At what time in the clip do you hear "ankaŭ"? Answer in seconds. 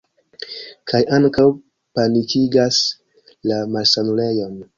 1.17-1.45